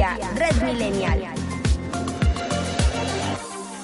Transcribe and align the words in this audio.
Red 0.00 0.62
Millennial. 0.62 1.20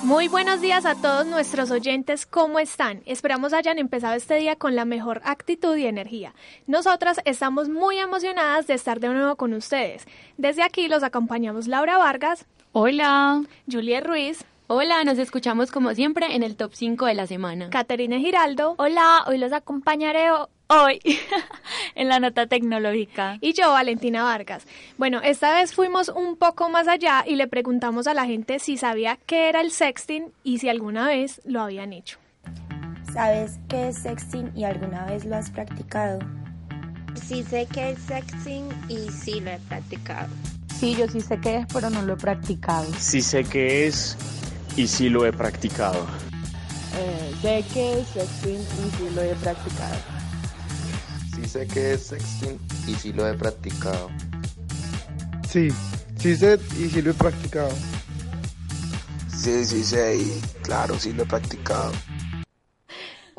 Muy 0.02 0.28
buenos 0.28 0.62
días 0.62 0.86
a 0.86 0.94
todos 0.94 1.26
nuestros 1.26 1.70
oyentes, 1.70 2.24
¿cómo 2.24 2.58
están? 2.58 3.02
Esperamos 3.04 3.52
hayan 3.52 3.78
empezado 3.78 4.14
este 4.14 4.36
día 4.36 4.56
con 4.56 4.74
la 4.74 4.86
mejor 4.86 5.20
actitud 5.24 5.76
y 5.76 5.84
energía. 5.84 6.32
Nosotras 6.66 7.20
estamos 7.26 7.68
muy 7.68 7.98
emocionadas 7.98 8.66
de 8.66 8.72
estar 8.72 8.98
de 8.98 9.08
nuevo 9.08 9.36
con 9.36 9.52
ustedes. 9.52 10.06
Desde 10.38 10.62
aquí 10.62 10.88
los 10.88 11.02
acompañamos 11.02 11.66
Laura 11.66 11.98
Vargas. 11.98 12.46
Hola. 12.72 13.42
Juliet 13.70 14.06
Ruiz. 14.06 14.42
Hola, 14.68 15.04
nos 15.04 15.18
escuchamos 15.18 15.70
como 15.70 15.94
siempre 15.94 16.34
en 16.34 16.42
el 16.42 16.56
top 16.56 16.72
5 16.74 17.06
de 17.06 17.14
la 17.14 17.28
semana. 17.28 17.70
Caterina 17.70 18.18
Giraldo. 18.18 18.74
Hola, 18.78 19.22
hoy 19.28 19.38
los 19.38 19.52
acompañaré 19.52 20.26
hoy 20.66 21.00
en 21.94 22.08
la 22.08 22.18
nota 22.18 22.48
tecnológica. 22.48 23.38
Y 23.40 23.52
yo, 23.52 23.70
Valentina 23.70 24.24
Vargas. 24.24 24.66
Bueno, 24.98 25.20
esta 25.22 25.54
vez 25.54 25.72
fuimos 25.72 26.08
un 26.08 26.36
poco 26.36 26.68
más 26.68 26.88
allá 26.88 27.22
y 27.24 27.36
le 27.36 27.46
preguntamos 27.46 28.08
a 28.08 28.14
la 28.14 28.26
gente 28.26 28.58
si 28.58 28.76
sabía 28.76 29.20
qué 29.24 29.48
era 29.48 29.60
el 29.60 29.70
sexting 29.70 30.32
y 30.42 30.58
si 30.58 30.68
alguna 30.68 31.06
vez 31.06 31.40
lo 31.44 31.60
habían 31.60 31.92
hecho. 31.92 32.18
¿Sabes 33.12 33.60
qué 33.68 33.90
es 33.90 33.98
sexting 33.98 34.50
y 34.56 34.64
alguna 34.64 35.06
vez 35.06 35.24
lo 35.24 35.36
has 35.36 35.48
practicado? 35.48 36.18
Sí 37.14 37.44
sé 37.44 37.68
qué 37.72 37.90
es 37.90 38.00
sexting 38.00 38.68
y 38.88 38.96
sí 39.12 39.38
lo 39.38 39.52
he 39.52 39.58
practicado. 39.60 40.28
Sí, 40.76 40.96
yo 40.96 41.06
sí 41.06 41.20
sé 41.20 41.38
qué 41.38 41.58
es, 41.58 41.66
pero 41.72 41.88
no 41.88 42.02
lo 42.02 42.14
he 42.14 42.16
practicado. 42.16 42.92
Sí 42.98 43.22
sé 43.22 43.44
qué 43.44 43.86
es 43.86 44.18
y 44.76 44.86
sí 44.86 45.08
lo 45.08 45.26
he 45.26 45.32
practicado. 45.32 46.06
Eh, 46.94 47.34
sé 47.42 47.64
qué 47.72 48.00
es 48.00 48.08
sexting 48.08 48.60
y 48.60 48.96
sí 48.96 49.10
lo 49.14 49.22
he 49.22 49.34
practicado. 49.34 49.96
Sí 51.34 51.48
sé 51.48 51.66
qué 51.66 51.92
es 51.94 52.06
sexting 52.06 52.58
y 52.86 52.94
sí 52.94 53.12
lo 53.12 53.28
he 53.28 53.34
practicado. 53.34 54.10
Sí, 55.48 55.68
sí 56.18 56.36
sé 56.36 56.58
y 56.78 56.88
sí 56.88 57.02
lo 57.02 57.10
he 57.10 57.14
practicado. 57.14 57.72
Sí, 59.34 59.64
sí 59.64 59.84
sé 59.84 60.16
y 60.16 60.40
claro, 60.62 60.98
sí 60.98 61.12
lo 61.12 61.22
he 61.22 61.26
practicado. 61.26 61.92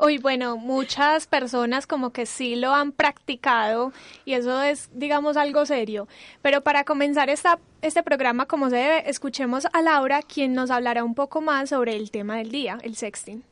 Uy, 0.00 0.18
bueno, 0.18 0.56
muchas 0.56 1.26
personas 1.26 1.88
como 1.88 2.10
que 2.10 2.24
sí 2.24 2.54
lo 2.54 2.72
han 2.72 2.92
practicado 2.92 3.92
y 4.24 4.34
eso 4.34 4.62
es, 4.62 4.88
digamos, 4.92 5.36
algo 5.36 5.66
serio. 5.66 6.06
Pero 6.40 6.60
para 6.60 6.84
comenzar 6.84 7.30
esta, 7.30 7.58
este 7.82 8.04
programa 8.04 8.46
como 8.46 8.70
se 8.70 8.76
debe, 8.76 9.10
escuchemos 9.10 9.66
a 9.72 9.82
Laura, 9.82 10.22
quien 10.22 10.52
nos 10.52 10.70
hablará 10.70 11.02
un 11.02 11.16
poco 11.16 11.40
más 11.40 11.70
sobre 11.70 11.96
el 11.96 12.12
tema 12.12 12.36
del 12.36 12.52
día, 12.52 12.78
el 12.82 12.94
sexting. 12.94 13.42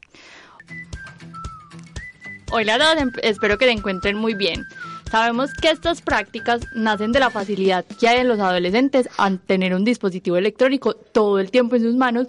Hola 2.52 2.76
a 2.76 2.78
todos, 2.78 3.12
espero 3.24 3.58
que 3.58 3.64
se 3.64 3.72
encuentren 3.72 4.16
muy 4.16 4.34
bien. 4.34 4.64
Sabemos 5.10 5.52
que 5.52 5.70
estas 5.70 6.00
prácticas 6.00 6.60
nacen 6.76 7.10
de 7.10 7.18
la 7.18 7.30
facilidad 7.30 7.84
que 7.98 8.06
hay 8.06 8.20
en 8.20 8.28
los 8.28 8.38
adolescentes 8.38 9.08
al 9.18 9.40
tener 9.40 9.74
un 9.74 9.84
dispositivo 9.84 10.36
electrónico 10.36 10.94
todo 10.94 11.40
el 11.40 11.50
tiempo 11.50 11.74
en 11.74 11.82
sus 11.82 11.96
manos 11.96 12.28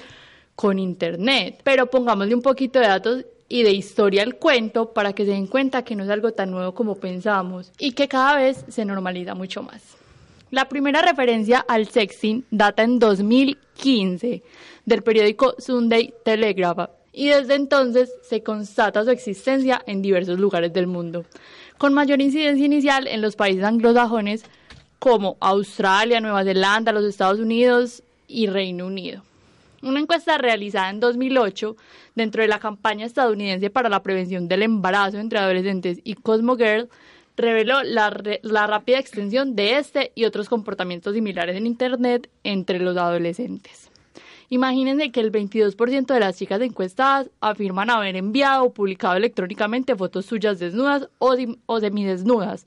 con 0.56 0.80
internet. 0.80 1.62
Pero 1.64 1.86
pongámosle 1.92 2.34
un 2.34 2.42
poquito 2.42 2.80
de 2.80 2.88
datos 2.88 3.26
y 3.50 3.64
de 3.64 3.72
historia 3.72 4.24
al 4.24 4.36
cuento 4.36 4.94
para 4.94 5.14
que 5.14 5.26
se 5.26 5.32
den 5.32 5.48
cuenta 5.48 5.84
que 5.84 5.96
no 5.96 6.04
es 6.04 6.10
algo 6.10 6.34
tan 6.34 6.52
nuevo 6.52 6.74
como 6.74 6.96
pensamos 6.96 7.72
y 7.80 7.92
que 7.92 8.08
cada 8.08 8.38
vez 8.38 8.66
se 8.68 8.86
normaliza 8.86 9.36
mucho 9.36 9.64
más. 9.64 9.82
La 10.50 10.70
primera 10.70 11.02
referencia 11.02 11.60
al 11.60 11.88
sexting 11.88 12.46
data 12.52 12.84
en 12.84 13.00
2015 13.00 14.44
del 14.86 15.04
periódico 15.04 15.56
Sunday 15.58 16.14
Telegraph 16.24 16.90
y 17.12 17.30
desde 17.30 17.56
entonces 17.56 18.14
se 18.22 18.44
constata 18.44 19.04
su 19.04 19.10
existencia 19.10 19.82
en 19.88 20.02
diversos 20.02 20.40
lugares 20.40 20.72
del 20.72 20.88
mundo, 20.88 21.26
con 21.78 21.94
mayor 21.94 22.22
incidencia 22.22 22.66
inicial 22.66 23.08
en 23.08 23.22
los 23.22 23.36
países 23.36 23.64
anglosajones 23.64 24.44
como 25.00 25.36
Australia, 25.40 26.22
Nueva 26.22 26.44
Zelanda, 26.44 26.92
los 26.92 27.06
Estados 27.06 27.40
Unidos 27.40 28.04
y 28.28 28.48
Reino 28.48 28.86
Unido. 28.88 29.24
Una 29.84 30.00
encuesta 30.00 30.38
realizada 30.38 30.90
en 30.90 31.00
2008 31.00 31.76
dentro 32.16 32.42
de 32.42 32.48
la 32.48 32.60
campaña 32.60 33.06
estadounidense 33.06 33.70
para 33.70 33.90
la 33.90 34.02
prevención 34.02 34.48
del 34.48 34.64
embarazo 34.64 35.20
entre 35.20 35.40
adolescentes 35.40 36.00
y 36.04 36.16
Cosmo 36.16 36.56
Girl 36.56 36.90
reveló 37.38 37.84
la, 37.84 38.10
rápida 38.68 38.98
extensión 38.98 39.56
de 39.56 39.78
este 39.78 40.12
y 40.16 40.26
otros 40.26 40.50
comportamientos 40.50 41.14
similares 41.14 41.56
en 41.56 41.68
Internet 41.68 42.30
entre 42.44 42.80
los 42.80 42.98
adolescentes. 42.98 43.92
Imagínense 44.50 45.12
que 45.12 45.20
el 45.20 45.32
22% 45.32 46.08
de 46.08 46.20
las 46.20 46.38
chicas 46.38 46.62
encuestadas 46.62 47.30
afirman 47.40 47.90
haber 47.90 48.16
enviado 48.16 48.64
o 48.64 48.74
publicado 48.74 49.16
electrónicamente 49.16 49.96
fotos 49.96 50.26
suyas 50.26 50.58
desnudas 50.58 51.10
o, 51.20 51.36
o 51.68 51.80
semidesnudas. 51.80 52.66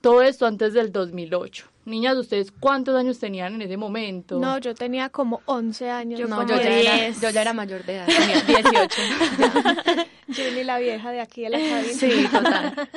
Todo 0.00 0.22
esto 0.22 0.46
antes 0.46 0.74
del 0.74 0.92
2008. 0.92 1.66
Niñas, 1.90 2.16
¿ustedes 2.16 2.52
cuántos 2.52 2.96
años 2.96 3.18
tenían 3.18 3.54
en 3.54 3.62
ese 3.62 3.76
momento? 3.76 4.38
No, 4.38 4.58
yo 4.58 4.74
tenía 4.74 5.08
como 5.08 5.40
11 5.46 5.90
años. 5.90 6.20
Yo, 6.20 6.28
no, 6.28 6.46
yo, 6.46 6.56
ya 6.56 6.62
era, 6.62 7.10
yo, 7.10 7.30
ya 7.30 7.42
era, 7.42 7.52
mayor 7.52 7.84
de 7.84 7.96
edad, 7.96 8.06
tenía 8.18 8.40
18. 8.40 8.96
Julie, 10.28 10.64
la 10.64 10.78
vieja 10.78 11.10
de 11.10 11.20
aquí 11.20 11.42
de 11.42 11.50
la 11.50 11.58
cabina. 11.58 11.82
Sí, 11.92 12.26
total. 12.30 12.88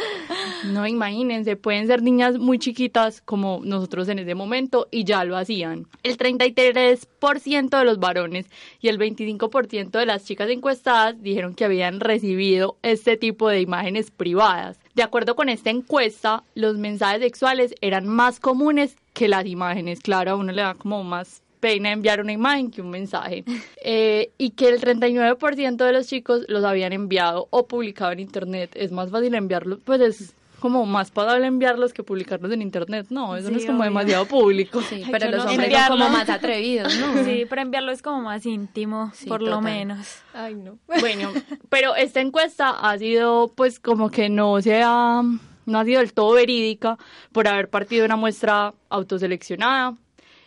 No, 0.66 0.88
imagínense, 0.88 1.56
pueden 1.56 1.88
ser 1.88 2.02
niñas 2.04 2.38
muy 2.38 2.60
chiquitas 2.60 3.22
como 3.22 3.62
nosotros 3.64 4.08
en 4.10 4.20
ese 4.20 4.36
momento 4.36 4.88
y 4.92 5.04
ya 5.04 5.24
lo 5.26 5.36
hacían. 5.36 5.88
El 6.04 6.18
33% 6.18 7.78
de 7.80 7.86
los 7.86 8.00
varones 8.00 8.46
y 8.80 8.90
el 8.90 9.00
25% 9.00 9.92
de 9.92 10.06
las 10.06 10.26
chicas 10.26 10.50
encuestadas 10.50 11.22
dijeron 11.22 11.56
que 11.56 11.66
habían 11.66 12.00
recibido 12.00 12.78
este 12.84 13.18
tipo 13.18 13.50
de 13.50 13.62
imágenes 13.62 14.12
privadas. 14.12 14.80
De 14.96 15.02
acuerdo 15.02 15.36
con 15.36 15.50
esta 15.50 15.72
encuesta, 15.72 16.44
los 16.54 16.78
mensajes 16.78 17.22
sexuales 17.22 17.74
eran 17.82 18.08
más 18.08 18.40
comunes 18.40 18.83
que 19.14 19.28
las 19.28 19.46
imágenes. 19.46 20.00
Claro, 20.02 20.32
a 20.32 20.36
uno 20.36 20.52
le 20.52 20.62
da 20.62 20.74
como 20.76 21.04
más 21.04 21.42
pena 21.60 21.92
enviar 21.92 22.20
una 22.20 22.34
imagen 22.34 22.70
que 22.72 22.82
un 22.82 22.90
mensaje. 22.90 23.44
Eh, 23.86 24.32
y 24.38 24.52
que 24.52 24.70
el 24.70 24.80
39% 24.80 25.76
de 25.86 25.92
los 25.92 26.08
chicos 26.08 26.44
los 26.48 26.64
habían 26.64 26.94
enviado 26.94 27.48
o 27.50 27.68
publicado 27.68 28.14
en 28.14 28.20
internet. 28.22 28.72
Es 28.76 28.92
más 28.94 29.12
fácil 29.12 29.36
enviarlos, 29.36 29.80
pues 29.84 30.00
es 30.00 30.34
como 30.62 30.86
más 30.86 31.12
pagable 31.12 31.46
enviarlos 31.48 31.92
que 31.92 32.02
publicarlos 32.04 32.50
en 32.54 32.62
internet. 32.62 33.08
No, 33.10 33.36
eso 33.36 33.48
sí, 33.50 33.54
no 33.54 33.60
es 33.60 33.66
como 33.66 33.80
obvio. 33.80 33.90
demasiado 33.90 34.26
público. 34.26 34.82
Sí, 34.82 35.04
pero 35.12 35.30
los 35.30 35.46
hombres 35.46 35.70
enviarlo- 35.70 35.88
son 35.88 35.98
como 35.98 36.10
más 36.10 36.30
atrevidos, 36.30 36.98
¿no? 36.98 37.24
Sí, 37.26 37.46
pero 37.50 37.62
enviarlo 37.62 37.92
es 37.92 38.02
como 38.02 38.22
más 38.22 38.46
íntimo, 38.46 39.12
Sí, 39.14 39.28
por 39.28 39.42
lo 39.42 39.60
menos. 39.60 40.08
Ay, 40.34 40.56
no. 40.56 40.78
Bueno, 41.02 41.34
pero 41.68 41.94
esta 41.98 42.22
encuesta 42.22 42.70
ha 42.70 42.98
sido 42.98 43.52
pues 43.54 43.82
como 43.82 44.10
que 44.10 44.30
no 44.30 44.62
se 44.62 44.82
ha, 44.82 45.22
no 45.66 45.80
ha 45.80 45.86
sido 45.86 46.00
del 46.00 46.14
todo 46.14 46.34
verídica 46.34 46.98
por 47.32 47.48
haber 47.48 47.70
partido 47.70 48.06
una 48.06 48.16
muestra 48.16 48.74
autoseleccionada 48.90 49.98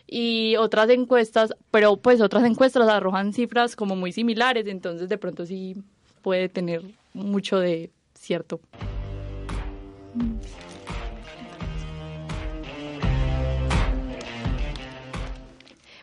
y 0.07 0.55
otras 0.55 0.89
encuestas, 0.89 1.53
pero 1.71 1.97
pues 1.97 2.21
otras 2.21 2.45
encuestas 2.45 2.87
arrojan 2.87 3.33
cifras 3.33 3.75
como 3.75 3.95
muy 3.95 4.11
similares, 4.11 4.67
entonces 4.67 5.09
de 5.09 5.17
pronto 5.17 5.45
sí 5.45 5.75
puede 6.21 6.49
tener 6.49 6.83
mucho 7.13 7.59
de 7.59 7.91
cierto. 8.13 8.59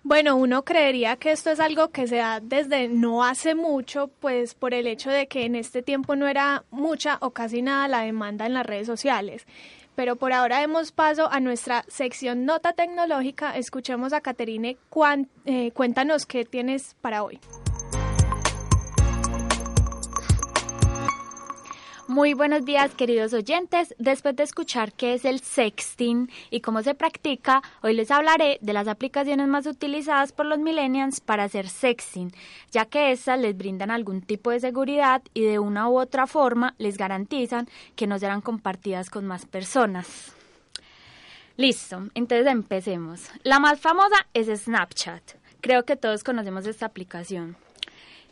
Bueno, 0.06 0.36
uno 0.36 0.64
creería 0.64 1.16
que 1.16 1.32
esto 1.32 1.50
es 1.50 1.60
algo 1.60 1.88
que 1.88 2.06
se 2.06 2.16
da 2.16 2.40
desde 2.40 2.88
no 2.88 3.24
hace 3.24 3.54
mucho, 3.54 4.08
pues 4.20 4.54
por 4.54 4.74
el 4.74 4.86
hecho 4.86 5.08
de 5.10 5.26
que 5.28 5.46
en 5.46 5.54
este 5.56 5.82
tiempo 5.82 6.14
no 6.14 6.28
era 6.28 6.64
mucha 6.70 7.16
o 7.22 7.30
casi 7.30 7.62
nada 7.62 7.88
la 7.88 8.00
demanda 8.02 8.44
en 8.44 8.52
las 8.52 8.66
redes 8.66 8.86
sociales. 8.86 9.46
Pero 9.94 10.16
por 10.16 10.32
ahora 10.34 10.58
demos 10.58 10.92
paso 10.92 11.30
a 11.32 11.40
nuestra 11.40 11.84
sección 11.88 12.44
Nota 12.44 12.74
Tecnológica. 12.74 13.56
Escuchemos 13.56 14.12
a 14.12 14.20
Caterine. 14.20 14.76
Cuán- 14.90 15.28
eh, 15.46 15.70
cuéntanos 15.70 16.26
qué 16.26 16.44
tienes 16.44 16.96
para 17.00 17.22
hoy. 17.22 17.38
Muy 22.06 22.34
buenos 22.34 22.66
días, 22.66 22.94
queridos 22.94 23.32
oyentes. 23.32 23.94
Después 23.98 24.36
de 24.36 24.42
escuchar 24.42 24.92
qué 24.92 25.14
es 25.14 25.24
el 25.24 25.40
sexting 25.40 26.30
y 26.50 26.60
cómo 26.60 26.82
se 26.82 26.94
practica, 26.94 27.62
hoy 27.82 27.94
les 27.94 28.10
hablaré 28.10 28.58
de 28.60 28.74
las 28.74 28.88
aplicaciones 28.88 29.48
más 29.48 29.66
utilizadas 29.66 30.30
por 30.30 30.44
los 30.44 30.58
millennials 30.58 31.20
para 31.20 31.44
hacer 31.44 31.66
sexting, 31.66 32.30
ya 32.70 32.84
que 32.84 33.10
estas 33.10 33.40
les 33.40 33.56
brindan 33.56 33.90
algún 33.90 34.20
tipo 34.20 34.50
de 34.50 34.60
seguridad 34.60 35.22
y 35.32 35.44
de 35.44 35.58
una 35.58 35.88
u 35.88 35.98
otra 35.98 36.26
forma 36.26 36.74
les 36.76 36.98
garantizan 36.98 37.68
que 37.96 38.06
no 38.06 38.18
serán 38.18 38.42
compartidas 38.42 39.08
con 39.08 39.24
más 39.24 39.46
personas. 39.46 40.34
Listo, 41.56 42.10
entonces 42.14 42.46
empecemos. 42.48 43.30
La 43.44 43.60
más 43.60 43.80
famosa 43.80 44.26
es 44.34 44.48
Snapchat. 44.48 45.22
Creo 45.62 45.86
que 45.86 45.96
todos 45.96 46.22
conocemos 46.22 46.66
esta 46.66 46.84
aplicación. 46.84 47.56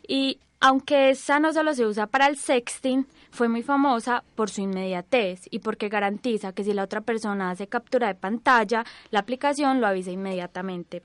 Y 0.07 0.39
aunque 0.59 1.09
esta 1.09 1.39
no 1.39 1.51
solo 1.51 1.73
se 1.73 1.85
usa 1.85 2.07
para 2.07 2.27
el 2.27 2.37
sexting, 2.37 3.05
fue 3.31 3.49
muy 3.49 3.63
famosa 3.63 4.23
por 4.35 4.49
su 4.49 4.61
inmediatez 4.61 5.41
y 5.49 5.59
porque 5.59 5.89
garantiza 5.89 6.53
que 6.53 6.63
si 6.63 6.73
la 6.73 6.83
otra 6.83 7.01
persona 7.01 7.49
hace 7.49 7.67
captura 7.67 8.07
de 8.07 8.15
pantalla, 8.15 8.85
la 9.11 9.19
aplicación 9.19 9.81
lo 9.81 9.87
avisa 9.87 10.11
inmediatamente. 10.11 11.03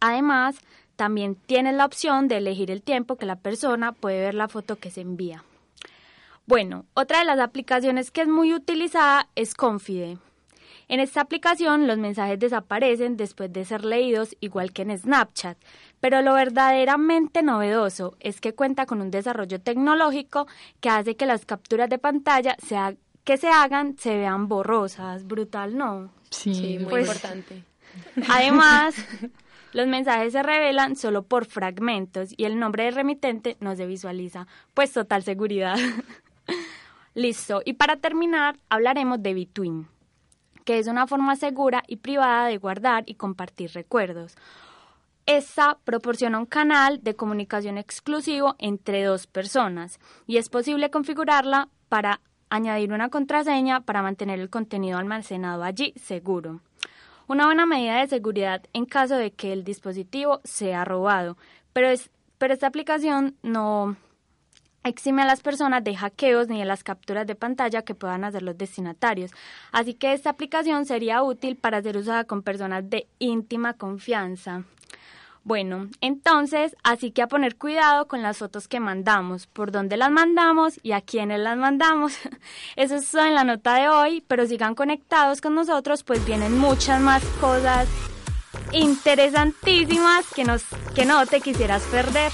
Además, 0.00 0.56
también 0.96 1.34
tienes 1.34 1.74
la 1.74 1.86
opción 1.86 2.28
de 2.28 2.36
elegir 2.36 2.70
el 2.70 2.82
tiempo 2.82 3.16
que 3.16 3.26
la 3.26 3.36
persona 3.36 3.92
puede 3.92 4.20
ver 4.20 4.34
la 4.34 4.48
foto 4.48 4.76
que 4.76 4.90
se 4.90 5.00
envía. 5.00 5.44
Bueno, 6.46 6.84
otra 6.92 7.20
de 7.20 7.24
las 7.24 7.38
aplicaciones 7.38 8.10
que 8.10 8.20
es 8.20 8.28
muy 8.28 8.52
utilizada 8.52 9.28
es 9.34 9.54
Confide. 9.54 10.18
En 10.88 11.00
esta 11.00 11.22
aplicación 11.22 11.86
los 11.86 11.98
mensajes 11.98 12.38
desaparecen 12.38 13.16
después 13.16 13.52
de 13.52 13.64
ser 13.64 13.84
leídos 13.84 14.36
igual 14.40 14.72
que 14.72 14.82
en 14.82 14.96
Snapchat, 14.98 15.56
pero 16.00 16.20
lo 16.22 16.34
verdaderamente 16.34 17.42
novedoso 17.42 18.16
es 18.20 18.40
que 18.40 18.54
cuenta 18.54 18.84
con 18.86 19.00
un 19.00 19.10
desarrollo 19.10 19.60
tecnológico 19.60 20.46
que 20.80 20.90
hace 20.90 21.16
que 21.16 21.26
las 21.26 21.46
capturas 21.46 21.88
de 21.88 21.98
pantalla 21.98 22.56
que 23.24 23.36
se 23.38 23.48
hagan 23.48 23.96
se 23.96 24.16
vean 24.16 24.48
borrosas. 24.48 25.26
Brutal, 25.26 25.76
¿no? 25.76 26.10
Sí, 26.30 26.78
muy 26.80 26.90
Pues, 26.90 27.06
importante. 27.06 27.64
Además, 28.28 28.94
los 29.72 29.86
mensajes 29.86 30.32
se 30.32 30.42
revelan 30.42 30.96
solo 30.96 31.22
por 31.22 31.46
fragmentos 31.46 32.34
y 32.36 32.44
el 32.44 32.58
nombre 32.58 32.84
del 32.84 32.94
remitente 32.94 33.56
no 33.60 33.74
se 33.76 33.86
visualiza. 33.86 34.46
Pues 34.74 34.92
total 34.92 35.22
seguridad. 35.22 35.76
Listo. 37.14 37.62
Y 37.64 37.74
para 37.74 37.96
terminar, 37.96 38.56
hablaremos 38.68 39.22
de 39.22 39.34
Between, 39.34 39.86
que 40.64 40.78
es 40.78 40.86
una 40.86 41.06
forma 41.06 41.36
segura 41.36 41.82
y 41.86 41.96
privada 41.96 42.46
de 42.46 42.58
guardar 42.58 43.04
y 43.06 43.14
compartir 43.14 43.72
recuerdos. 43.72 44.36
Esta 45.26 45.78
proporciona 45.84 46.38
un 46.38 46.46
canal 46.46 47.02
de 47.02 47.14
comunicación 47.14 47.78
exclusivo 47.78 48.56
entre 48.58 49.04
dos 49.04 49.26
personas 49.26 49.98
y 50.26 50.36
es 50.36 50.50
posible 50.50 50.90
configurarla 50.90 51.68
para 51.88 52.20
añadir 52.50 52.92
una 52.92 53.08
contraseña 53.08 53.80
para 53.80 54.02
mantener 54.02 54.38
el 54.38 54.50
contenido 54.50 54.98
almacenado 54.98 55.64
allí 55.64 55.94
seguro. 55.96 56.60
Una 57.26 57.46
buena 57.46 57.64
medida 57.64 58.00
de 58.00 58.06
seguridad 58.06 58.62
en 58.74 58.84
caso 58.84 59.16
de 59.16 59.30
que 59.30 59.52
el 59.52 59.64
dispositivo 59.64 60.40
sea 60.44 60.84
robado, 60.84 61.38
pero, 61.72 61.88
es, 61.88 62.10
pero 62.36 62.52
esta 62.52 62.66
aplicación 62.66 63.34
no 63.42 63.96
exime 64.84 65.22
a 65.22 65.26
las 65.26 65.40
personas 65.40 65.82
de 65.82 65.96
hackeos 65.96 66.48
ni 66.48 66.58
de 66.58 66.64
las 66.64 66.84
capturas 66.84 67.26
de 67.26 67.34
pantalla 67.34 67.82
que 67.82 67.94
puedan 67.94 68.24
hacer 68.24 68.42
los 68.42 68.56
destinatarios. 68.56 69.32
Así 69.72 69.94
que 69.94 70.12
esta 70.12 70.30
aplicación 70.30 70.86
sería 70.86 71.22
útil 71.22 71.56
para 71.56 71.82
ser 71.82 71.96
usada 71.96 72.24
con 72.24 72.42
personas 72.42 72.88
de 72.88 73.08
íntima 73.18 73.74
confianza. 73.74 74.64
Bueno, 75.46 75.88
entonces, 76.00 76.74
así 76.84 77.10
que 77.10 77.20
a 77.20 77.28
poner 77.28 77.56
cuidado 77.56 78.08
con 78.08 78.22
las 78.22 78.38
fotos 78.38 78.66
que 78.66 78.80
mandamos, 78.80 79.46
por 79.46 79.72
dónde 79.72 79.98
las 79.98 80.10
mandamos 80.10 80.80
y 80.82 80.92
a 80.92 81.02
quiénes 81.02 81.38
las 81.38 81.58
mandamos. 81.58 82.16
Eso 82.76 82.96
es 82.96 83.10
todo 83.10 83.26
en 83.26 83.34
la 83.34 83.44
nota 83.44 83.74
de 83.74 83.88
hoy, 83.88 84.24
pero 84.26 84.46
sigan 84.46 84.74
conectados 84.74 85.42
con 85.42 85.54
nosotros, 85.54 86.02
pues 86.02 86.24
vienen 86.24 86.58
muchas 86.58 86.98
más 87.00 87.22
cosas 87.40 87.88
interesantísimas 88.72 90.24
que, 90.34 90.44
nos, 90.44 90.64
que 90.94 91.04
no 91.04 91.26
te 91.26 91.42
quisieras 91.42 91.82
perder. 91.84 92.32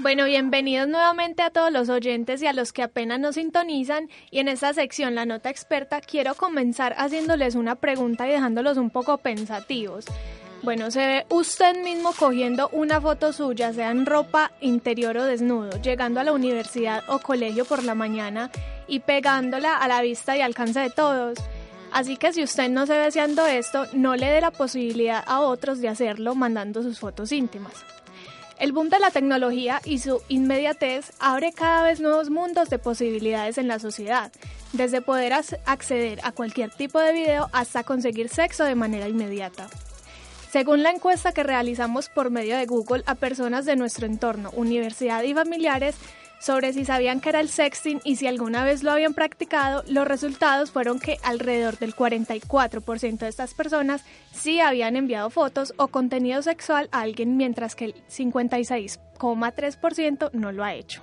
Bueno, 0.00 0.26
bienvenidos 0.26 0.86
nuevamente 0.86 1.42
a 1.42 1.50
todos 1.50 1.72
los 1.72 1.88
oyentes 1.88 2.40
y 2.40 2.46
a 2.46 2.52
los 2.52 2.72
que 2.72 2.84
apenas 2.84 3.18
nos 3.18 3.34
sintonizan. 3.34 4.08
Y 4.30 4.38
en 4.38 4.46
esta 4.46 4.72
sección, 4.72 5.16
la 5.16 5.26
nota 5.26 5.50
experta, 5.50 6.00
quiero 6.00 6.36
comenzar 6.36 6.94
haciéndoles 6.96 7.56
una 7.56 7.74
pregunta 7.74 8.28
y 8.28 8.30
dejándolos 8.30 8.76
un 8.76 8.90
poco 8.90 9.18
pensativos. 9.18 10.04
Bueno, 10.62 10.92
se 10.92 11.00
ve 11.00 11.26
usted 11.30 11.82
mismo 11.82 12.12
cogiendo 12.12 12.68
una 12.68 13.00
foto 13.00 13.32
suya, 13.32 13.72
sea 13.72 13.90
en 13.90 14.06
ropa 14.06 14.52
interior 14.60 15.16
o 15.16 15.24
desnudo, 15.24 15.82
llegando 15.82 16.20
a 16.20 16.24
la 16.24 16.32
universidad 16.32 17.02
o 17.08 17.18
colegio 17.18 17.64
por 17.64 17.82
la 17.82 17.96
mañana 17.96 18.52
y 18.86 19.00
pegándola 19.00 19.78
a 19.78 19.88
la 19.88 20.00
vista 20.00 20.36
y 20.36 20.42
alcance 20.42 20.78
de 20.78 20.90
todos. 20.90 21.38
Así 21.90 22.16
que 22.16 22.32
si 22.32 22.44
usted 22.44 22.70
no 22.70 22.86
se 22.86 22.92
ve 22.92 23.06
haciendo 23.06 23.44
esto, 23.46 23.86
no 23.94 24.14
le 24.14 24.26
dé 24.26 24.40
la 24.40 24.52
posibilidad 24.52 25.24
a 25.26 25.40
otros 25.40 25.80
de 25.80 25.88
hacerlo 25.88 26.36
mandando 26.36 26.84
sus 26.84 27.00
fotos 27.00 27.32
íntimas. 27.32 27.84
El 28.58 28.72
boom 28.72 28.88
de 28.88 28.98
la 28.98 29.12
tecnología 29.12 29.80
y 29.84 30.00
su 30.00 30.20
inmediatez 30.28 31.12
abre 31.20 31.52
cada 31.52 31.84
vez 31.84 32.00
nuevos 32.00 32.28
mundos 32.28 32.68
de 32.70 32.80
posibilidades 32.80 33.56
en 33.56 33.68
la 33.68 33.78
sociedad, 33.78 34.32
desde 34.72 35.00
poder 35.00 35.32
acceder 35.32 36.18
a 36.24 36.32
cualquier 36.32 36.70
tipo 36.70 36.98
de 36.98 37.12
video 37.12 37.48
hasta 37.52 37.84
conseguir 37.84 38.28
sexo 38.28 38.64
de 38.64 38.74
manera 38.74 39.08
inmediata. 39.08 39.68
Según 40.50 40.82
la 40.82 40.90
encuesta 40.90 41.32
que 41.32 41.44
realizamos 41.44 42.08
por 42.08 42.30
medio 42.30 42.56
de 42.56 42.66
Google 42.66 43.04
a 43.06 43.14
personas 43.14 43.64
de 43.64 43.76
nuestro 43.76 44.06
entorno, 44.06 44.50
universidad 44.56 45.22
y 45.22 45.34
familiares, 45.34 45.94
sobre 46.38 46.72
si 46.72 46.84
sabían 46.84 47.20
que 47.20 47.30
era 47.30 47.40
el 47.40 47.48
sexting 47.48 48.00
y 48.04 48.14
si 48.16 48.26
alguna 48.26 48.64
vez 48.64 48.82
lo 48.82 48.90
habían 48.90 49.14
practicado, 49.14 49.82
los 49.88 50.06
resultados 50.06 50.70
fueron 50.70 51.00
que 51.00 51.16
alrededor 51.22 51.78
del 51.78 51.94
44% 51.94 53.18
de 53.18 53.28
estas 53.28 53.54
personas 53.54 54.04
sí 54.32 54.60
habían 54.60 54.96
enviado 54.96 55.30
fotos 55.30 55.72
o 55.76 55.88
contenido 55.88 56.42
sexual 56.42 56.88
a 56.92 57.00
alguien, 57.00 57.36
mientras 57.36 57.74
que 57.74 57.86
el 57.86 57.94
56,3% 58.06 60.30
no 60.32 60.52
lo 60.52 60.62
ha 60.64 60.74
hecho. 60.74 61.02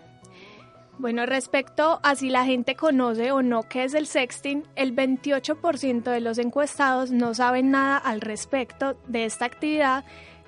Bueno, 0.97 1.25
respecto 1.25 1.99
a 2.03 2.15
si 2.15 2.29
la 2.29 2.45
gente 2.45 2.75
conoce 2.75 3.33
o 3.33 3.41
no 3.41 3.63
qué 3.63 3.83
es 3.83 3.93
el 3.93 4.07
sexting, 4.07 4.63
el 4.77 4.95
28% 4.95 6.03
de 6.03 6.21
los 6.21 6.37
encuestados 6.37 7.11
no 7.11 7.33
saben 7.33 7.71
nada 7.71 7.97
al 7.97 8.21
respecto 8.21 8.97
de 9.05 9.25
esta 9.25 9.43
actividad 9.43 10.05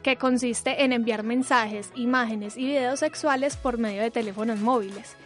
que 0.08 0.16
consiste 0.16 0.86
en 0.86 0.94
enviar 0.94 1.24
mensajes, 1.24 1.92
imágenes 1.94 2.56
y 2.56 2.66
videos 2.66 3.02
sexuales 3.02 3.58
por 3.58 3.78
medio 3.78 4.02
de 4.02 4.10
teléfonos 4.10 4.58
móviles. 4.58 5.18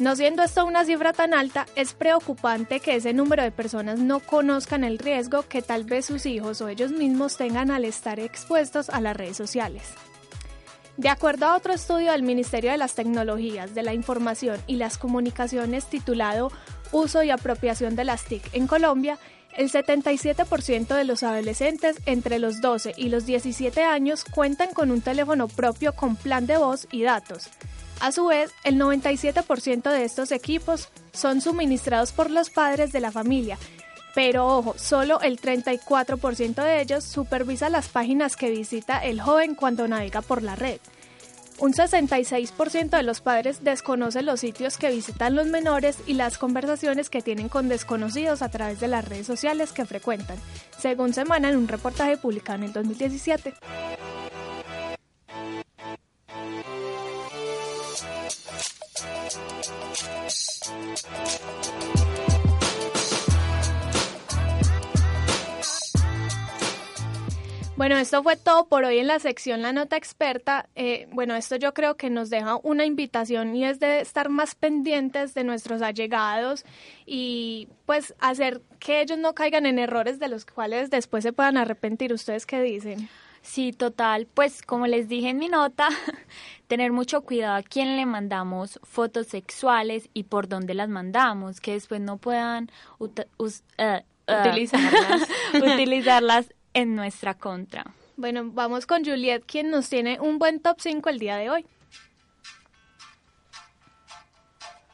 No 0.00 0.16
siendo 0.16 0.42
esto 0.42 0.66
una 0.66 0.84
cifra 0.84 1.12
tan 1.12 1.34
alta, 1.34 1.66
es 1.76 1.92
preocupante 1.92 2.80
que 2.80 2.96
ese 2.96 3.12
número 3.12 3.44
de 3.44 3.52
personas 3.52 4.00
no 4.00 4.18
conozcan 4.18 4.82
el 4.82 4.98
riesgo 4.98 5.44
que 5.44 5.62
tal 5.62 5.84
vez 5.84 6.06
sus 6.06 6.26
hijos 6.26 6.60
o 6.60 6.68
ellos 6.68 6.90
mismos 6.90 7.36
tengan 7.36 7.70
al 7.70 7.84
estar 7.84 8.18
expuestos 8.18 8.90
a 8.90 9.00
las 9.00 9.16
redes 9.16 9.36
sociales. 9.36 9.84
De 10.96 11.10
acuerdo 11.10 11.46
a 11.46 11.56
otro 11.56 11.72
estudio 11.72 12.10
del 12.10 12.24
Ministerio 12.24 12.72
de 12.72 12.76
las 12.76 12.96
Tecnologías, 12.96 13.72
de 13.76 13.84
la 13.84 13.94
Información 13.94 14.60
y 14.66 14.78
las 14.78 14.98
Comunicaciones 14.98 15.86
titulado 15.86 16.50
Uso 16.90 17.22
y 17.22 17.30
apropiación 17.30 17.94
de 17.94 18.02
las 18.02 18.24
TIC 18.24 18.52
en 18.52 18.66
Colombia, 18.66 19.16
el 19.58 19.72
77% 19.72 20.94
de 20.94 21.04
los 21.04 21.24
adolescentes 21.24 21.96
entre 22.06 22.38
los 22.38 22.60
12 22.60 22.94
y 22.96 23.08
los 23.08 23.26
17 23.26 23.82
años 23.82 24.24
cuentan 24.24 24.72
con 24.72 24.92
un 24.92 25.00
teléfono 25.00 25.48
propio 25.48 25.94
con 25.94 26.14
plan 26.14 26.46
de 26.46 26.56
voz 26.56 26.86
y 26.92 27.02
datos. 27.02 27.48
A 27.98 28.12
su 28.12 28.26
vez, 28.26 28.52
el 28.62 28.76
97% 28.76 29.90
de 29.90 30.04
estos 30.04 30.30
equipos 30.30 30.90
son 31.12 31.40
suministrados 31.40 32.12
por 32.12 32.30
los 32.30 32.50
padres 32.50 32.92
de 32.92 33.00
la 33.00 33.10
familia, 33.10 33.58
pero 34.14 34.46
ojo, 34.46 34.74
solo 34.78 35.20
el 35.22 35.40
34% 35.40 36.62
de 36.62 36.80
ellos 36.80 37.02
supervisa 37.02 37.68
las 37.68 37.88
páginas 37.88 38.36
que 38.36 38.50
visita 38.50 38.98
el 38.98 39.20
joven 39.20 39.56
cuando 39.56 39.88
navega 39.88 40.22
por 40.22 40.44
la 40.44 40.54
red. 40.54 40.78
Un 41.60 41.72
66% 41.72 42.90
de 42.90 43.02
los 43.02 43.20
padres 43.20 43.64
desconocen 43.64 44.26
los 44.26 44.40
sitios 44.40 44.78
que 44.78 44.90
visitan 44.90 45.34
los 45.34 45.48
menores 45.48 45.98
y 46.06 46.14
las 46.14 46.38
conversaciones 46.38 47.10
que 47.10 47.20
tienen 47.20 47.48
con 47.48 47.68
desconocidos 47.68 48.42
a 48.42 48.48
través 48.48 48.78
de 48.78 48.86
las 48.86 49.04
redes 49.04 49.26
sociales 49.26 49.72
que 49.72 49.84
frecuentan, 49.84 50.36
según 50.78 51.12
Semana 51.12 51.50
en 51.50 51.56
un 51.56 51.66
reportaje 51.66 52.16
publicado 52.16 52.58
en 52.58 52.64
el 52.64 52.72
2017. 52.72 53.54
Bueno, 67.78 67.96
esto 67.96 68.24
fue 68.24 68.34
todo 68.34 68.66
por 68.66 68.82
hoy 68.82 68.98
en 68.98 69.06
la 69.06 69.20
sección 69.20 69.62
La 69.62 69.72
Nota 69.72 69.96
Experta. 69.96 70.68
Eh, 70.74 71.06
bueno, 71.12 71.36
esto 71.36 71.54
yo 71.54 71.74
creo 71.74 71.96
que 71.96 72.10
nos 72.10 72.28
deja 72.28 72.58
una 72.64 72.84
invitación 72.84 73.54
y 73.54 73.64
es 73.64 73.78
de 73.78 74.00
estar 74.00 74.30
más 74.30 74.56
pendientes 74.56 75.32
de 75.32 75.44
nuestros 75.44 75.80
allegados 75.80 76.64
y 77.06 77.68
pues 77.86 78.16
hacer 78.18 78.62
que 78.80 79.00
ellos 79.00 79.16
no 79.16 79.32
caigan 79.32 79.64
en 79.64 79.78
errores 79.78 80.18
de 80.18 80.26
los 80.26 80.44
cuales 80.44 80.90
después 80.90 81.22
se 81.22 81.32
puedan 81.32 81.56
arrepentir. 81.56 82.12
¿Ustedes 82.12 82.46
qué 82.46 82.60
dicen? 82.60 83.08
Sí, 83.42 83.72
total. 83.72 84.26
Pues 84.26 84.62
como 84.62 84.88
les 84.88 85.08
dije 85.08 85.28
en 85.28 85.38
mi 85.38 85.46
nota, 85.46 85.88
tener 86.66 86.90
mucho 86.90 87.20
cuidado 87.20 87.54
a 87.54 87.62
quién 87.62 87.96
le 87.96 88.06
mandamos 88.06 88.80
fotos 88.82 89.28
sexuales 89.28 90.10
y 90.14 90.24
por 90.24 90.48
dónde 90.48 90.74
las 90.74 90.88
mandamos, 90.88 91.60
que 91.60 91.74
después 91.74 92.00
no 92.00 92.16
puedan 92.16 92.72
eh, 93.78 94.02
eh, 94.26 94.40
Utilizarlas. 94.40 95.28
utilizarlas 95.54 96.48
en 96.78 96.94
nuestra 96.94 97.34
contra. 97.34 97.84
Bueno, 98.16 98.50
vamos 98.52 98.86
con 98.86 99.04
Juliet, 99.04 99.42
quien 99.44 99.70
nos 99.70 99.88
tiene 99.88 100.20
un 100.20 100.38
buen 100.38 100.60
top 100.60 100.76
5 100.78 101.08
el 101.08 101.18
día 101.18 101.36
de 101.36 101.50
hoy. 101.50 101.66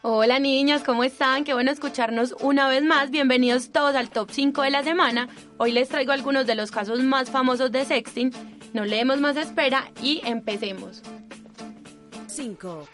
Hola 0.00 0.38
niñas, 0.38 0.82
¿cómo 0.82 1.04
están? 1.04 1.44
Qué 1.44 1.52
bueno 1.52 1.70
escucharnos 1.70 2.34
una 2.40 2.68
vez 2.68 2.82
más. 2.82 3.10
Bienvenidos 3.10 3.70
todos 3.70 3.94
al 3.96 4.08
top 4.08 4.30
5 4.30 4.62
de 4.62 4.70
la 4.70 4.82
semana. 4.82 5.28
Hoy 5.58 5.72
les 5.72 5.90
traigo 5.90 6.12
algunos 6.12 6.46
de 6.46 6.54
los 6.54 6.70
casos 6.70 7.00
más 7.02 7.30
famosos 7.30 7.70
de 7.70 7.84
sexting. 7.84 8.32
No 8.72 8.86
leemos 8.86 9.20
más 9.20 9.36
espera 9.36 9.90
y 10.02 10.22
empecemos. 10.24 11.02
5. 12.28 12.88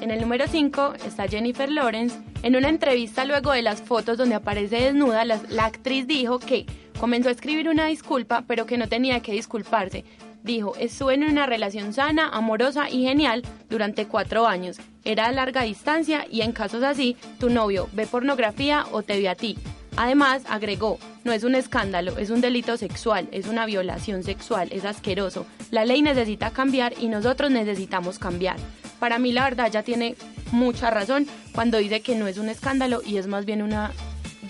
En 0.00 0.10
el 0.10 0.20
número 0.20 0.48
5 0.48 0.94
está 1.06 1.28
Jennifer 1.28 1.70
Lawrence. 1.70 2.20
En 2.42 2.56
una 2.56 2.68
entrevista 2.68 3.24
luego 3.24 3.52
de 3.52 3.62
las 3.62 3.80
fotos 3.80 4.18
donde 4.18 4.34
aparece 4.34 4.80
desnuda, 4.80 5.24
la, 5.24 5.40
la 5.48 5.66
actriz 5.66 6.08
dijo 6.08 6.40
que 6.40 6.66
comenzó 7.02 7.30
a 7.30 7.32
escribir 7.32 7.68
una 7.68 7.86
disculpa, 7.86 8.44
pero 8.46 8.64
que 8.64 8.78
no 8.78 8.88
tenía 8.88 9.18
que 9.18 9.32
disculparse. 9.32 10.04
Dijo, 10.44 10.76
estuve 10.76 11.14
en 11.14 11.24
una 11.24 11.46
relación 11.46 11.92
sana, 11.92 12.28
amorosa 12.28 12.88
y 12.88 13.02
genial 13.02 13.42
durante 13.68 14.06
cuatro 14.06 14.46
años. 14.46 14.76
Era 15.04 15.26
a 15.26 15.32
larga 15.32 15.62
distancia 15.62 16.26
y 16.30 16.42
en 16.42 16.52
casos 16.52 16.84
así, 16.84 17.16
tu 17.40 17.50
novio 17.50 17.88
ve 17.92 18.06
pornografía 18.06 18.86
o 18.92 19.02
te 19.02 19.18
ve 19.18 19.28
a 19.28 19.34
ti. 19.34 19.58
Además, 19.96 20.44
agregó, 20.48 21.00
no 21.24 21.32
es 21.32 21.42
un 21.42 21.56
escándalo, 21.56 22.18
es 22.18 22.30
un 22.30 22.40
delito 22.40 22.76
sexual, 22.76 23.28
es 23.32 23.48
una 23.48 23.66
violación 23.66 24.22
sexual, 24.22 24.68
es 24.70 24.84
asqueroso. 24.84 25.44
La 25.72 25.84
ley 25.84 26.02
necesita 26.02 26.52
cambiar 26.52 26.94
y 27.00 27.08
nosotros 27.08 27.50
necesitamos 27.50 28.20
cambiar. 28.20 28.58
Para 29.00 29.18
mí 29.18 29.32
la 29.32 29.42
verdad 29.42 29.72
ya 29.72 29.82
tiene 29.82 30.14
mucha 30.52 30.88
razón 30.92 31.26
cuando 31.52 31.78
dice 31.78 32.00
que 32.00 32.14
no 32.14 32.28
es 32.28 32.38
un 32.38 32.48
escándalo 32.48 33.02
y 33.04 33.16
es 33.16 33.26
más 33.26 33.44
bien 33.44 33.60
una 33.60 33.90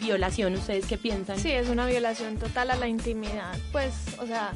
violación. 0.02 0.54
¿Ustedes 0.54 0.86
qué 0.86 0.98
piensan? 0.98 1.38
Sí, 1.38 1.50
es 1.50 1.68
una 1.68 1.86
violación 1.86 2.36
total 2.36 2.70
a 2.70 2.76
la 2.76 2.88
intimidad. 2.88 3.54
Pues, 3.72 3.92
o 4.18 4.26
sea, 4.26 4.52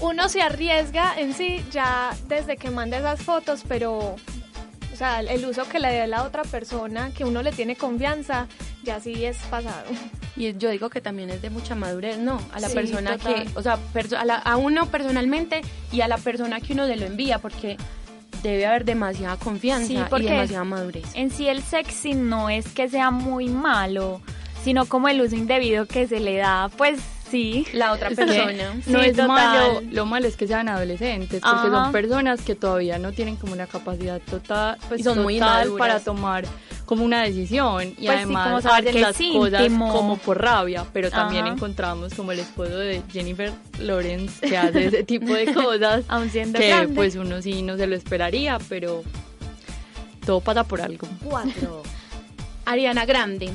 uno 0.00 0.28
se 0.28 0.42
arriesga 0.42 1.14
en 1.18 1.32
sí 1.34 1.64
ya 1.70 2.10
desde 2.28 2.56
que 2.56 2.70
manda 2.70 2.98
esas 2.98 3.22
fotos, 3.22 3.62
pero, 3.68 3.98
o 3.98 4.96
sea, 4.96 5.20
el 5.20 5.44
uso 5.46 5.68
que 5.68 5.78
le 5.78 5.88
dé 5.92 6.06
la 6.06 6.24
otra 6.24 6.42
persona, 6.42 7.10
que 7.16 7.24
uno 7.24 7.42
le 7.42 7.52
tiene 7.52 7.76
confianza, 7.76 8.46
ya 8.82 8.98
sí 9.00 9.24
es 9.24 9.36
pasado. 9.50 9.84
Y 10.36 10.52
yo 10.56 10.70
digo 10.70 10.88
que 10.90 11.00
también 11.00 11.30
es 11.30 11.42
de 11.42 11.50
mucha 11.50 11.74
madurez, 11.74 12.18
¿no? 12.18 12.40
A 12.52 12.58
la 12.60 12.68
Sí, 12.68 12.74
persona 12.74 13.18
total. 13.18 13.44
que, 13.44 13.50
o 13.58 13.62
sea, 13.62 13.78
a, 14.18 14.24
la- 14.24 14.36
a 14.36 14.56
uno 14.56 14.86
personalmente 14.86 15.60
y 15.92 16.00
a 16.00 16.08
la 16.08 16.16
persona 16.18 16.58
que 16.60 16.72
uno 16.72 16.86
se 16.86 16.96
lo 16.96 17.04
envía, 17.06 17.38
porque 17.38 17.76
debe 18.42 18.66
haber 18.66 18.84
demasiada 18.84 19.36
confianza 19.36 19.86
Sí, 19.86 19.94
y 19.94 20.22
demasiada 20.22 20.64
madurez. 20.64 21.04
En 21.14 21.30
sí 21.30 21.46
el 21.48 21.62
sexting 21.62 22.28
no 22.28 22.48
es 22.50 22.66
que 22.68 22.88
sea 22.88 23.10
muy 23.12 23.48
malo, 23.48 24.20
sino 24.62 24.86
como 24.86 25.08
el 25.08 25.20
uso 25.20 25.34
indebido 25.36 25.86
que 25.86 26.06
se 26.08 26.20
le 26.20 26.36
da, 26.36 26.70
pues 26.76 27.00
sí. 27.30 27.66
La 27.72 27.92
otra 27.92 28.10
persona. 28.10 28.52
No 28.86 29.00
Sí, 29.00 29.06
es 29.06 29.12
total. 29.12 29.28
malo, 29.28 29.82
lo 29.90 30.04
malo 30.06 30.26
es 30.28 30.36
que 30.36 30.46
sean 30.46 30.68
adolescentes, 30.68 31.40
porque 31.40 31.66
Ajá. 31.68 31.84
son 31.84 31.92
personas 31.92 32.42
que 32.42 32.54
todavía 32.54 32.98
no 32.98 33.12
tienen 33.12 33.36
como 33.36 33.54
una 33.54 33.66
capacidad 33.66 34.20
total, 34.20 34.76
pues, 34.88 35.00
Y 35.00 35.04
son 35.04 35.22
muy 35.22 35.38
total 35.38 35.64
inmaduras. 35.66 35.78
para 35.78 36.00
tomar 36.00 36.44
como 36.84 37.04
una 37.04 37.22
decisión 37.22 37.84
y 37.84 37.86
Pues 37.86 37.98
sí, 38.00 38.06
además 38.08 38.46
como 38.48 38.60
saber 38.60 38.80
hacen 38.88 38.92
que 38.92 39.00
las 39.00 39.16
cosas 39.16 39.92
como 39.92 40.16
por 40.18 40.42
rabia, 40.42 40.84
pero 40.92 41.10
también 41.10 41.44
Ajá. 41.46 41.54
encontramos 41.54 42.12
como 42.12 42.32
el 42.32 42.40
esposo 42.40 42.76
de 42.76 43.02
Jennifer 43.10 43.50
Lawrence 43.78 44.46
que 44.46 44.56
hace 44.58 44.86
ese 44.86 45.02
tipo 45.04 45.32
de 45.32 45.54
cosas 45.54 46.04
Aún 46.08 46.28
siendo 46.28 46.58
que 46.58 46.68
grande. 46.68 46.94
pues 46.94 47.16
uno 47.16 47.40
sí 47.40 47.62
no 47.62 47.78
se 47.78 47.86
lo 47.86 47.96
esperaría, 47.96 48.58
pero 48.68 49.02
todo 50.26 50.40
pasa 50.40 50.64
por 50.64 50.82
algo. 50.82 51.08
4. 51.24 51.82
Ariana 52.66 53.06
Grande. 53.06 53.50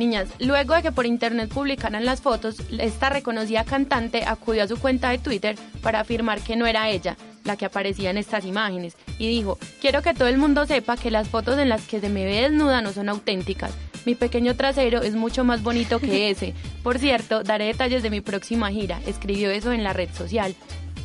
Niñas, 0.00 0.28
luego 0.38 0.74
de 0.74 0.80
que 0.80 0.92
por 0.92 1.04
internet 1.04 1.52
publicaran 1.52 2.06
las 2.06 2.22
fotos, 2.22 2.62
esta 2.78 3.10
reconocida 3.10 3.64
cantante 3.64 4.24
acudió 4.24 4.64
a 4.64 4.66
su 4.66 4.78
cuenta 4.78 5.10
de 5.10 5.18
Twitter 5.18 5.56
para 5.82 6.00
afirmar 6.00 6.40
que 6.40 6.56
no 6.56 6.66
era 6.66 6.88
ella 6.88 7.18
la 7.44 7.58
que 7.58 7.66
aparecía 7.66 8.08
en 8.08 8.16
estas 8.16 8.46
imágenes 8.46 8.96
y 9.18 9.28
dijo, 9.28 9.58
quiero 9.78 10.00
que 10.00 10.14
todo 10.14 10.28
el 10.28 10.38
mundo 10.38 10.64
sepa 10.64 10.96
que 10.96 11.10
las 11.10 11.28
fotos 11.28 11.58
en 11.58 11.68
las 11.68 11.86
que 11.86 12.00
se 12.00 12.08
me 12.08 12.24
ve 12.24 12.40
desnuda 12.40 12.80
no 12.80 12.94
son 12.94 13.10
auténticas. 13.10 13.72
Mi 14.06 14.14
pequeño 14.14 14.56
trasero 14.56 15.02
es 15.02 15.14
mucho 15.14 15.44
más 15.44 15.62
bonito 15.62 16.00
que 16.00 16.30
ese. 16.30 16.54
Por 16.82 16.98
cierto, 16.98 17.42
daré 17.42 17.66
detalles 17.66 18.02
de 18.02 18.08
mi 18.08 18.22
próxima 18.22 18.70
gira. 18.70 19.02
Escribió 19.06 19.50
eso 19.50 19.70
en 19.70 19.84
la 19.84 19.92
red 19.92 20.08
social. 20.14 20.54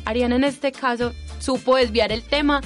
Ariana 0.06 0.36
en 0.36 0.44
este 0.44 0.72
caso 0.72 1.12
supo 1.38 1.76
desviar 1.76 2.12
el 2.12 2.22
tema 2.22 2.62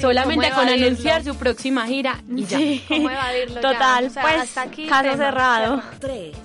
solamente 0.00 0.48
¿cómo 0.50 0.56
con 0.60 0.68
evadirlo? 0.68 0.86
anunciar 0.88 1.24
su 1.24 1.36
próxima 1.36 1.86
gira 1.86 2.22
y 2.34 2.44
ya. 2.44 2.58
Sí. 2.58 2.84
¿Cómo 2.88 3.10
evadirlo 3.10 3.54
ya? 3.56 3.60
Total, 3.60 4.04
O 4.06 4.10
sea, 4.10 4.22
pues 4.22 4.36
hasta 4.36 4.62
aquí 4.62 4.86
caso 4.86 5.02
tema, 5.10 5.16
cerrado. 5.16 5.82
3. 6.00 6.36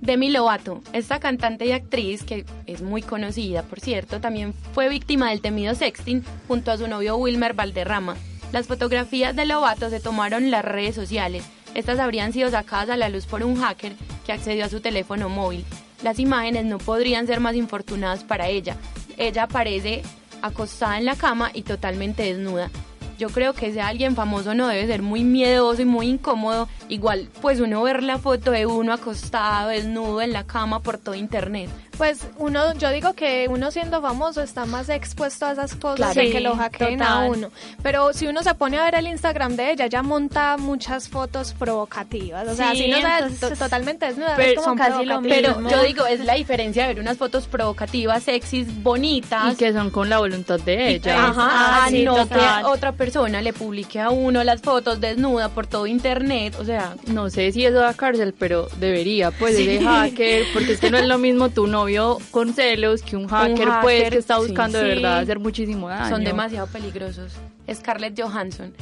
Demi 0.00 0.30
Lovato, 0.30 0.82
esta 0.92 1.18
cantante 1.18 1.66
y 1.66 1.72
actriz 1.72 2.22
que 2.22 2.44
es 2.66 2.82
muy 2.82 3.02
conocida, 3.02 3.62
por 3.62 3.80
cierto, 3.80 4.20
también 4.20 4.54
fue 4.72 4.88
víctima 4.88 5.30
del 5.30 5.40
temido 5.40 5.74
sexting 5.74 6.22
junto 6.46 6.70
a 6.70 6.78
su 6.78 6.86
novio 6.86 7.16
Wilmer 7.16 7.54
Valderrama. 7.54 8.16
Las 8.52 8.66
fotografías 8.68 9.34
de 9.34 9.46
Lovato 9.46 9.90
se 9.90 9.98
tomaron 9.98 10.44
en 10.44 10.50
las 10.52 10.64
redes 10.64 10.94
sociales. 10.94 11.44
Estas 11.74 11.98
habrían 11.98 12.32
sido 12.32 12.50
sacadas 12.50 12.90
a 12.90 12.96
la 12.96 13.08
luz 13.08 13.26
por 13.26 13.42
un 13.42 13.56
hacker 13.56 13.94
que 14.24 14.32
accedió 14.32 14.64
a 14.64 14.68
su 14.68 14.80
teléfono 14.80 15.28
móvil. 15.28 15.64
Las 16.02 16.18
imágenes 16.20 16.64
no 16.66 16.78
podrían 16.78 17.26
ser 17.26 17.40
más 17.40 17.56
infortunadas 17.56 18.22
para 18.22 18.48
ella. 18.48 18.76
Ella 19.16 19.44
aparece 19.44 20.02
acostada 20.42 20.98
en 20.98 21.04
la 21.04 21.16
cama 21.16 21.50
y 21.52 21.62
totalmente 21.62 22.22
desnuda. 22.22 22.70
Yo 23.18 23.28
creo 23.30 23.52
que 23.54 23.68
ese 23.68 23.80
alguien 23.80 24.14
famoso 24.14 24.54
no 24.54 24.68
debe 24.68 24.86
ser 24.86 25.02
muy 25.02 25.24
miedoso 25.24 25.82
y 25.82 25.84
muy 25.86 26.08
incómodo. 26.08 26.68
Igual, 26.88 27.28
pues 27.40 27.60
uno 27.60 27.82
ver 27.82 28.02
la 28.02 28.18
foto 28.18 28.50
de 28.50 28.66
uno 28.66 28.92
acostado, 28.92 29.68
desnudo 29.70 30.20
en 30.22 30.32
la 30.32 30.44
cama 30.44 30.80
por 30.80 30.98
todo 30.98 31.14
internet. 31.14 31.70
Pues 31.96 32.28
uno, 32.36 32.74
yo 32.74 32.90
digo 32.90 33.14
que 33.14 33.46
uno 33.48 33.70
siendo 33.70 34.02
famoso 34.02 34.42
está 34.42 34.66
más 34.66 34.90
expuesto 34.90 35.46
a 35.46 35.52
esas 35.52 35.74
cosas 35.76 35.96
Claro. 35.96 36.14
de 36.20 36.26
Sí, 36.26 36.32
que 36.32 36.40
lo 36.40 36.54
hackeen 36.54 37.00
a 37.02 37.20
uno. 37.20 37.48
Pero 37.82 38.12
si 38.12 38.26
uno 38.26 38.42
se 38.42 38.54
pone 38.54 38.78
a 38.78 38.84
ver 38.84 38.96
el 38.96 39.06
Instagram 39.06 39.56
de 39.56 39.72
ella, 39.72 39.86
ella 39.86 40.02
monta 40.02 40.58
muchas 40.58 41.08
fotos 41.08 41.54
provocativas. 41.54 42.46
O 42.48 42.54
sea, 42.54 42.72
Sí, 42.72 42.82
si 42.84 42.90
no 42.90 42.98
entonces- 42.98 43.40
to- 43.40 43.56
totalmente 43.56 44.04
desnuda, 44.06 44.34
Pero 44.36 44.48
es 44.50 44.54
como 44.56 44.66
son 44.68 44.76
casi 44.76 45.04
lo 45.06 45.20
provocativa. 45.20 45.54
Pero 45.56 45.70
yo 45.70 45.82
digo, 45.84 46.06
es 46.06 46.20
la 46.20 46.34
diferencia 46.34 46.82
de 46.86 46.94
ver 46.94 47.00
unas 47.02 47.16
fotos 47.16 47.46
provocativas, 47.46 48.22
sexys, 48.24 48.82
bonitas. 48.82 49.54
Y 49.54 49.56
que 49.56 49.72
son 49.72 49.88
con 49.90 50.10
la 50.10 50.18
voluntad 50.18 50.60
de 50.60 50.90
ella. 50.96 51.28
Ajá, 51.28 51.84
Ah, 51.84 51.86
sí, 51.88 52.02
no 52.04 52.14
total. 52.16 52.60
que 52.62 52.64
otra 52.68 52.92
persona 52.92 53.05
le 53.06 53.52
publique 53.52 54.00
a 54.00 54.10
uno 54.10 54.42
las 54.42 54.60
fotos 54.62 55.00
desnuda 55.00 55.48
por 55.50 55.66
todo 55.66 55.86
internet, 55.86 56.56
o 56.58 56.64
sea, 56.64 56.96
No 57.06 57.30
sé 57.30 57.52
si 57.52 57.64
eso 57.64 57.76
da 57.78 57.94
cárcel, 57.94 58.34
pero 58.36 58.68
debería, 58.80 59.30
pues, 59.30 59.54
ese 59.54 59.80
hacker, 59.84 60.44
porque 60.52 60.72
es 60.72 60.80
que 60.80 60.90
no 60.90 60.98
es 60.98 61.06
lo 61.06 61.16
mismo 61.18 61.50
tu 61.50 61.66
novio 61.68 62.18
con 62.32 62.52
celos 62.52 63.02
que 63.02 63.16
un 63.16 63.28
hacker, 63.28 63.68
pues, 63.80 63.98
hacker, 63.98 64.12
que 64.12 64.18
está 64.18 64.36
sí. 64.36 64.46
buscando 64.48 64.78
de 64.78 64.84
Sí. 64.84 64.94
verdad 64.96 65.18
hacer 65.18 65.38
muchísimo 65.38 65.88
daño. 65.88 66.10
son 66.10 66.24
demasiado 66.24 66.66
peligrosos. 66.66 67.32
Scarlett 67.72 68.20
Johansson. 68.20 68.72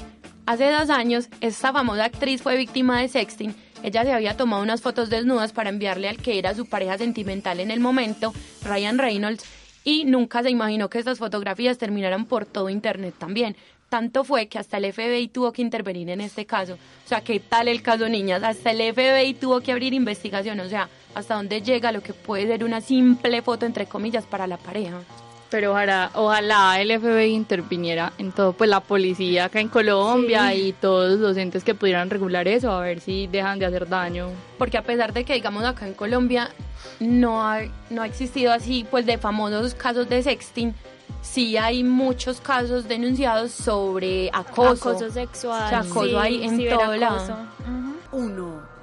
Hace 0.47 0.71
dos 0.71 0.89
años, 0.91 1.29
esta 1.41 1.73
famosa 1.73 2.05
actriz 2.05 2.41
fue 2.43 2.57
víctima 2.57 3.01
de 3.01 3.09
sexting. 3.09 3.55
Ella 3.83 4.05
se 4.05 4.13
había 4.13 4.37
tomado 4.37 4.63
unas 4.63 4.81
fotos 4.81 5.11
desnudas 5.11 5.53
para 5.53 5.69
enviarle 5.69 6.09
al 6.09 6.17
que 6.17 6.39
era 6.39 6.55
su 6.55 6.65
pareja 6.67 6.97
sentimental 6.97 7.61
en 7.61 7.71
el 7.71 7.81
momento, 7.81 8.33
Ryan 8.65 8.99
Reynolds, 8.99 9.45
y 9.87 10.05
nunca 10.07 10.43
se 10.43 10.49
imaginó 10.49 10.89
que 10.89 10.99
estas 10.99 11.19
fotografías 11.19 11.77
terminaran 11.77 12.25
por 12.25 12.47
todo 12.47 12.71
internet 12.71 13.15
también. 13.19 13.55
Tanto 13.89 14.25
fue 14.25 14.49
que 14.49 14.59
hasta 14.59 14.79
el 14.79 14.93
FBI 14.93 15.29
tuvo 15.29 15.53
que 15.53 15.63
intervenir 15.63 16.09
en 16.11 16.21
este 16.21 16.47
caso. 16.47 16.75
O 16.75 17.09
sea, 17.09 17.21
¿qué 17.21 17.39
tal 17.39 17.69
el 17.69 17.81
caso, 17.83 18.09
niñas? 18.09 18.43
Hasta 18.43 18.73
el 18.73 18.93
FBI 18.95 19.35
tuvo 19.35 19.61
que 19.61 19.71
abrir 19.73 19.95
investigación. 19.95 20.59
O 20.61 20.69
sea, 20.69 20.89
hasta 21.15 21.35
dónde 21.37 21.63
llega 21.63 21.93
lo 21.93 22.03
que 22.03 22.13
puede 22.13 22.47
ser 22.47 22.65
una 22.65 22.81
simple 22.81 23.41
foto, 23.43 23.67
entre 23.67 23.87
comillas, 23.87 24.25
para 24.27 24.47
la 24.49 24.57
pareja. 24.57 24.99
Pero 25.51 25.71
ojalá, 25.71 26.11
ojalá 26.15 26.81
el 26.81 26.91
FBI 26.99 27.27
interviniera 27.33 28.13
en 28.19 28.33
todo, 28.33 28.55
pues 28.55 28.69
la 28.69 28.81
policía 28.81 29.45
acá 29.45 29.61
en 29.61 29.69
Colombia 29.69 30.51
Sí. 30.51 30.61
y 30.69 30.73
todos 30.73 31.21
los 31.21 31.37
entes 31.37 31.63
que 31.63 31.77
pudieran 31.77 32.11
regular 32.11 32.49
eso, 32.49 32.73
a 32.73 32.81
ver 32.81 32.99
si 32.99 33.29
dejan 33.29 33.61
de 33.61 33.67
hacer 33.67 33.89
daño. 33.89 34.31
porque 34.59 34.79
a 34.79 34.83
pesar 34.83 35.13
de 35.13 35.25
que 35.25 35.35
digamos 35.35 35.63
acá 35.63 35.87
en 35.87 35.95
Colombia 35.95 36.51
no 36.99 37.47
ha, 37.49 37.61
no 37.91 38.03
ha 38.03 38.07
existido 38.07 38.53
así 38.53 38.85
pues 38.91 39.07
de 39.07 39.17
famosos 39.19 39.75
casos 39.75 40.09
de 40.09 40.25
sexting, 40.25 40.75
sí 41.21 41.57
hay 41.57 41.85
muchos 41.85 42.41
casos 42.41 42.89
denunciados 42.89 43.53
sobre 43.53 44.31
acoso. 44.33 44.91
Acoso 44.91 45.11
sexual. 45.11 45.65
O 45.65 45.69
sea, 45.69 45.79
acoso 45.81 46.05
sí, 46.05 46.15
hay 46.17 46.45
en 46.45 46.69
todo 46.69 46.97
lado. 46.97 47.47
1. 48.13 48.75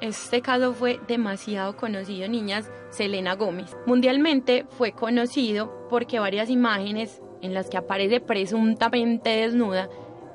Este 0.00 0.40
caso 0.40 0.72
fue 0.72 0.98
demasiado 1.06 1.76
conocido, 1.76 2.28
niñas, 2.28 2.70
Selena 2.90 3.34
Gómez. 3.34 3.76
Mundialmente 3.86 4.66
fue 4.78 4.92
conocido 4.92 5.86
porque 5.90 6.18
varias 6.18 6.48
imágenes 6.50 7.20
en 7.42 7.54
las 7.54 7.68
que 7.68 7.76
aparece 7.76 8.20
presuntamente 8.20 9.30
desnuda, 9.30 9.88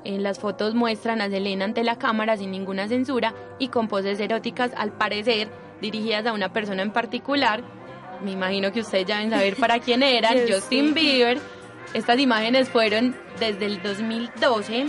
en 0.04 0.22
las 0.22 0.38
fotos 0.38 0.74
muestran 0.74 1.20
a 1.20 1.28
Selena 1.28 1.64
ante 1.64 1.82
la 1.82 1.98
cámara 1.98 2.36
sin 2.36 2.52
ninguna 2.52 2.86
censura 2.88 3.34
y 3.58 3.68
con 3.68 3.88
poses 3.88 4.20
eróticas 4.20 4.70
al 4.76 4.92
parecer 4.92 5.48
dirigidas 5.80 6.26
a 6.26 6.32
una 6.32 6.52
persona 6.52 6.82
en 6.82 6.92
particular 6.92 7.64
me 8.22 8.32
imagino 8.32 8.72
que 8.72 8.80
ustedes 8.80 9.06
ya 9.06 9.16
deben 9.16 9.30
saber 9.30 9.56
para 9.56 9.78
quién 9.80 10.02
eran, 10.02 10.34
Justin. 10.48 10.54
Justin 10.54 10.94
Bieber. 10.94 11.38
Estas 11.94 12.18
imágenes 12.18 12.68
fueron 12.68 13.16
desde 13.38 13.66
el 13.66 13.82
2012 13.82 14.86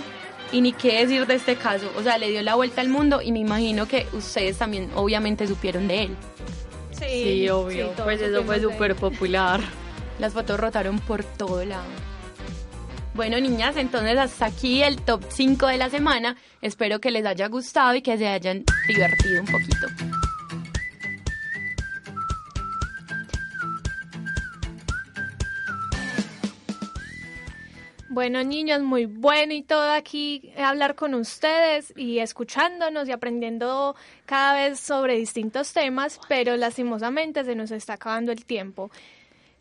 y 0.51 0.61
ni 0.61 0.73
qué 0.73 1.01
decir 1.01 1.25
de 1.27 1.35
este 1.35 1.55
caso, 1.55 1.91
o 1.97 2.03
sea, 2.03 2.17
le 2.17 2.29
dio 2.29 2.41
la 2.41 2.55
vuelta 2.55 2.81
al 2.81 2.89
mundo 2.89 3.21
y 3.21 3.31
me 3.31 3.39
imagino 3.39 3.87
que 3.87 4.07
ustedes 4.13 4.57
también 4.57 4.89
obviamente 4.95 5.47
supieron 5.47 5.87
de 5.87 6.03
él. 6.03 6.15
Sí, 6.91 7.47
obvio. 7.49 7.89
todos 7.89 8.01
pues 8.01 8.21
eso 8.21 8.43
fue 8.43 8.59
súper 8.59 8.95
popular. 8.95 9.61
Las 10.19 10.33
fotos 10.33 10.59
rotaron 10.59 10.99
por 10.99 11.23
todo 11.23 11.63
lado. 11.63 11.85
Bueno, 13.13 13.39
niñas, 13.39 13.77
entonces 13.77 14.17
hasta 14.17 14.45
aquí 14.45 14.83
el 14.83 15.01
top 15.01 15.23
5 15.27 15.67
de 15.67 15.77
la 15.77 15.89
semana. 15.89 16.37
Espero 16.61 16.99
que 16.99 17.11
les 17.11 17.25
haya 17.25 17.47
gustado 17.47 17.95
y 17.95 18.01
que 18.01 18.17
se 18.17 18.27
hayan 18.27 18.63
divertido 18.87 19.41
un 19.41 19.47
poquito. 19.47 20.16
Bueno, 28.17 28.43
niños, 28.43 28.81
muy 28.81 29.05
bueno 29.05 29.53
y 29.53 29.61
todo 29.61 29.91
aquí 29.91 30.51
eh, 30.55 30.63
hablar 30.63 30.95
con 30.95 31.13
ustedes 31.13 31.93
y 31.95 32.17
escuchándonos 32.17 33.07
y 33.07 33.11
aprendiendo 33.11 33.95
cada 34.25 34.55
vez 34.55 34.79
sobre 34.79 35.17
distintos 35.17 35.71
temas, 35.71 36.19
pero 36.27 36.57
lastimosamente 36.57 37.43
se 37.43 37.53
nos 37.53 37.69
está 37.69 37.93
acabando 37.93 38.31
el 38.31 38.43
tiempo. 38.43 38.89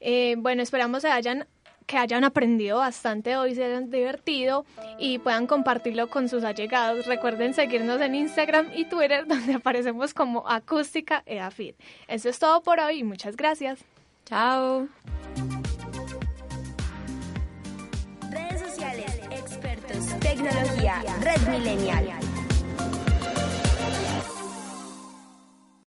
Eh, 0.00 0.36
bueno, 0.38 0.62
esperamos 0.62 1.02
que 1.02 1.08
hayan, 1.08 1.46
que 1.84 1.98
hayan 1.98 2.24
aprendido 2.24 2.78
bastante 2.78 3.36
hoy, 3.36 3.54
se 3.54 3.62
hayan 3.62 3.90
divertido 3.90 4.64
y 4.98 5.18
puedan 5.18 5.46
compartirlo 5.46 6.08
con 6.08 6.30
sus 6.30 6.42
allegados. 6.42 7.04
Recuerden 7.04 7.52
seguirnos 7.52 8.00
en 8.00 8.14
Instagram 8.14 8.70
y 8.74 8.86
Twitter, 8.86 9.26
donde 9.28 9.52
aparecemos 9.52 10.14
como 10.14 10.48
Acústica 10.48 11.22
EAFIT. 11.26 11.76
Eso 12.08 12.30
es 12.30 12.38
todo 12.38 12.62
por 12.62 12.80
hoy 12.80 13.00
y 13.00 13.04
muchas 13.04 13.36
gracias. 13.36 13.84
Chao. 14.24 14.88
Tecnología, 20.36 21.02
red 21.20 21.40
millennial. 21.48 22.35